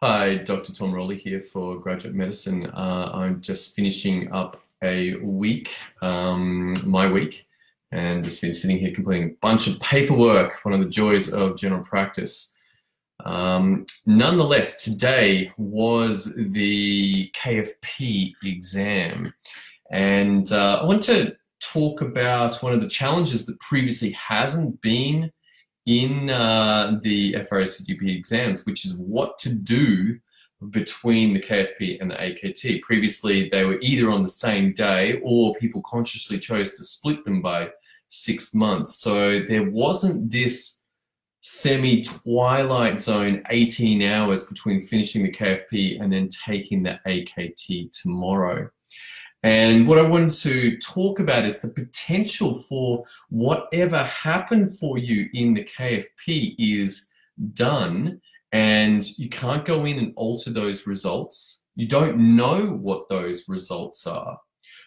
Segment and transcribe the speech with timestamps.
[0.00, 0.72] Hi, Dr.
[0.72, 2.66] Tom Rolley here for Graduate Medicine.
[2.66, 7.48] Uh, I'm just finishing up a week, um, my week,
[7.90, 11.56] and just been sitting here completing a bunch of paperwork, one of the joys of
[11.56, 12.56] general practice.
[13.24, 19.34] Um, nonetheless, today was the KFP exam,
[19.90, 25.32] and uh, I want to talk about one of the challenges that previously hasn't been
[25.88, 30.18] in uh, the FRACGP exams, which is what to do
[30.70, 32.82] between the KFP and the AKT.
[32.82, 37.40] Previously, they were either on the same day or people consciously chose to split them
[37.40, 37.70] by
[38.08, 38.96] six months.
[38.96, 40.82] So there wasn't this
[41.40, 48.68] semi-twilight zone 18 hours between finishing the KFP and then taking the AKT tomorrow.
[49.42, 55.28] And what I wanted to talk about is the potential for whatever happened for you
[55.32, 57.08] in the KFP is
[57.52, 58.20] done,
[58.52, 61.66] and you can't go in and alter those results.
[61.76, 64.40] You don't know what those results are.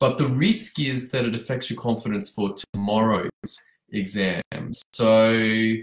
[0.00, 3.30] But the risk is that it affects your confidence for tomorrow's
[3.90, 4.82] exams.
[4.92, 5.76] So,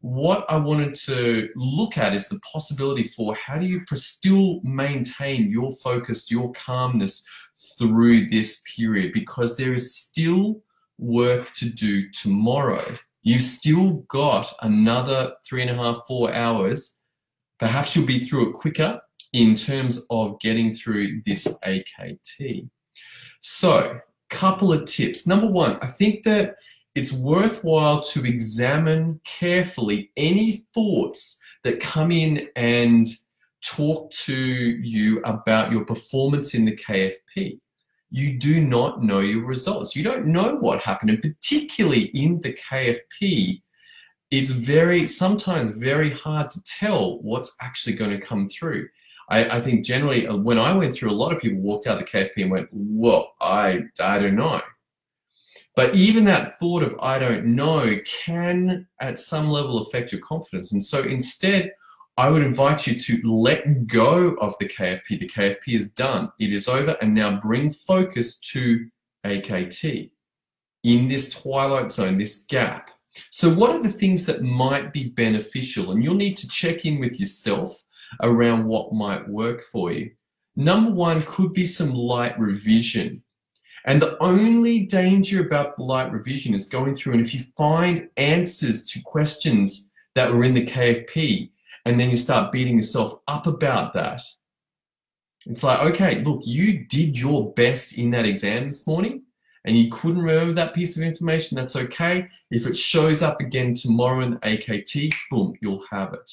[0.00, 5.50] what I wanted to look at is the possibility for how do you still maintain
[5.50, 7.26] your focus, your calmness,
[7.78, 10.62] through this period because there is still
[10.98, 12.82] work to do tomorrow.
[13.22, 16.98] You've still got another three and a half, four hours.
[17.58, 19.00] Perhaps you'll be through it quicker
[19.34, 22.68] in terms of getting through this AKT.
[23.40, 25.26] So, couple of tips.
[25.26, 26.56] Number one, I think that
[26.94, 33.06] it's worthwhile to examine carefully any thoughts that come in and
[33.64, 37.60] talk to you about your performance in the KFP.
[38.10, 39.94] You do not know your results.
[39.94, 41.10] You don't know what happened.
[41.10, 43.62] And particularly in the KFP,
[44.30, 48.88] it's very, sometimes very hard to tell what's actually going to come through.
[49.28, 51.98] I, I think generally uh, when I went through, a lot of people walked out
[51.98, 54.60] the KFP and went, well, I, I don't know.
[55.76, 60.72] But even that thought of I don't know can at some level affect your confidence.
[60.72, 61.72] And so instead,
[62.16, 65.20] I would invite you to let go of the KFP.
[65.20, 68.86] The KFP is done, it is over, and now bring focus to
[69.24, 70.10] AKT
[70.82, 72.90] in this twilight zone, this gap.
[73.30, 75.92] So, what are the things that might be beneficial?
[75.92, 77.80] And you'll need to check in with yourself
[78.22, 80.10] around what might work for you.
[80.56, 83.22] Number one could be some light revision.
[83.86, 88.08] And the only danger about the light revision is going through, and if you find
[88.16, 91.50] answers to questions that were in the KFP,
[91.86, 94.22] and then you start beating yourself up about that.
[95.46, 99.22] It's like, okay, look, you did your best in that exam this morning
[99.64, 102.26] and you couldn't remember that piece of information, that's okay.
[102.50, 106.30] If it shows up again tomorrow in the AKT, boom, you'll have it.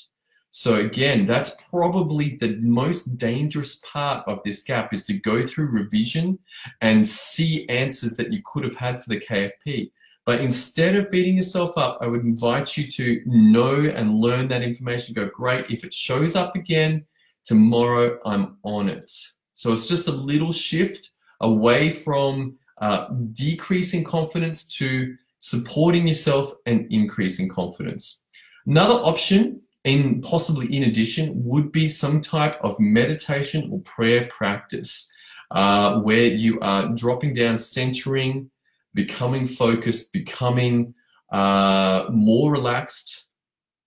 [0.58, 5.68] So again, that's probably the most dangerous part of this gap is to go through
[5.68, 6.40] revision
[6.82, 9.92] and see answers that you could have had for the KFP.
[10.26, 14.64] But instead of beating yourself up, I would invite you to know and learn that
[14.64, 15.14] information.
[15.14, 17.06] Go, great, if it shows up again
[17.46, 19.12] tomorrow, I'm on it.
[19.54, 26.92] So it's just a little shift away from uh, decreasing confidence to supporting yourself and
[26.92, 28.24] increasing confidence.
[28.66, 35.12] Another option, in possibly in addition, would be some type of meditation or prayer practice
[35.52, 38.50] uh, where you are dropping down, centering,
[38.94, 40.94] becoming focused, becoming
[41.32, 43.28] uh, more relaxed,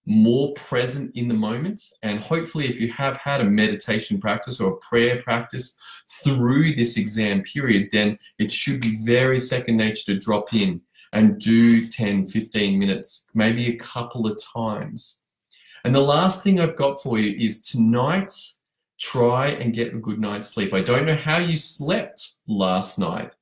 [0.06, 1.80] more present in the moment.
[2.02, 5.78] And hopefully, if you have had a meditation practice or a prayer practice
[6.24, 10.80] through this exam period, then it should be very second nature to drop in
[11.12, 15.24] and do 10, 15 minutes, maybe a couple of times.
[15.84, 18.32] And the last thing I've got for you is tonight,
[18.98, 20.74] try and get a good night's sleep.
[20.74, 23.32] I don't know how you slept last night.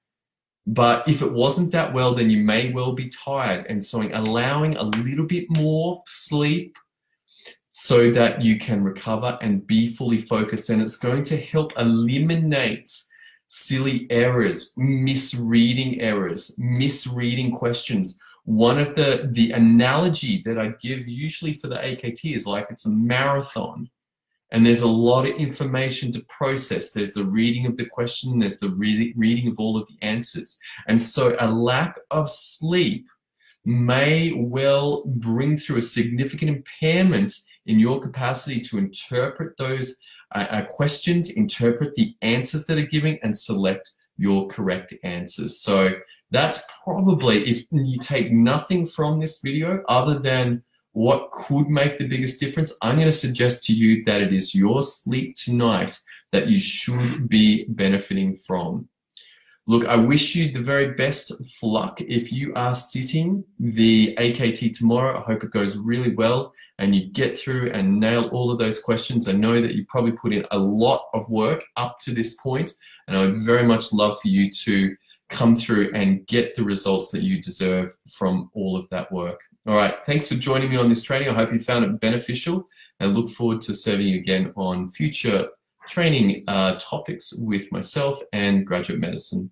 [0.66, 3.64] But if it wasn't that well, then you may well be tired.
[3.68, 6.76] And so allowing a little bit more sleep
[7.70, 10.68] so that you can recover and be fully focused.
[10.68, 12.90] And it's going to help eliminate
[13.46, 18.22] silly errors, misreading errors, misreading questions.
[18.48, 22.86] One of the, the analogy that I give usually for the AKT is like it's
[22.86, 23.90] a marathon
[24.50, 26.92] and there's a lot of information to process.
[26.92, 30.58] There's the reading of the question, there's the re reading of all of the answers.
[30.86, 33.06] And so a lack of sleep
[33.66, 37.34] may well bring through a significant impairment
[37.66, 39.94] in your capacity to interpret those
[40.34, 45.60] uh, uh, questions, interpret the answers that are given, and select your correct answers.
[45.60, 45.90] So
[46.30, 52.08] that's probably, if you take nothing from this video other than what could make the
[52.08, 55.98] biggest difference, I'm going to suggest to you that it is your sleep tonight
[56.32, 58.88] that you should be benefiting from.
[59.66, 62.00] Look, I wish you the very best of luck.
[62.00, 67.10] If you are sitting the AKT tomorrow, I hope it goes really well and you
[67.10, 69.28] get through and nail all of those questions.
[69.28, 72.72] I know that you probably put in a lot of work up to this point,
[73.06, 74.96] and I would very much love for you to
[75.28, 79.40] come through and get the results that you deserve from all of that work.
[79.66, 81.28] All right, thanks for joining me on this training.
[81.28, 82.64] I hope you found it beneficial
[83.00, 85.48] and look forward to serving you again on future
[85.88, 89.50] training uh, topics with myself and graduate medicine.